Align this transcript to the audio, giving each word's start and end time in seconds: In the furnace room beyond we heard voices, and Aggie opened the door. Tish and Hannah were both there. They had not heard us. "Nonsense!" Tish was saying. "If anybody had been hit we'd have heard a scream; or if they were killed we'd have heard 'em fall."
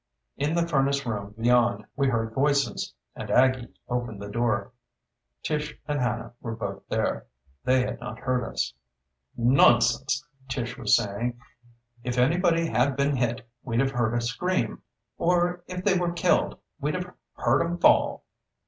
In 0.35 0.55
the 0.55 0.67
furnace 0.67 1.05
room 1.05 1.35
beyond 1.37 1.85
we 1.95 2.07
heard 2.09 2.33
voices, 2.33 2.91
and 3.15 3.29
Aggie 3.29 3.71
opened 3.87 4.19
the 4.19 4.31
door. 4.31 4.71
Tish 5.43 5.77
and 5.87 6.01
Hannah 6.01 6.33
were 6.41 6.55
both 6.55 6.81
there. 6.89 7.27
They 7.63 7.81
had 7.83 7.99
not 7.99 8.17
heard 8.17 8.43
us. 8.43 8.73
"Nonsense!" 9.37 10.25
Tish 10.49 10.75
was 10.75 10.95
saying. 10.97 11.39
"If 12.03 12.17
anybody 12.17 12.65
had 12.65 12.95
been 12.95 13.15
hit 13.15 13.47
we'd 13.61 13.79
have 13.79 13.91
heard 13.91 14.15
a 14.15 14.21
scream; 14.21 14.81
or 15.19 15.61
if 15.67 15.83
they 15.85 15.95
were 15.95 16.13
killed 16.13 16.57
we'd 16.79 16.95
have 16.95 17.13
heard 17.35 17.61
'em 17.63 17.77
fall." 17.77 18.23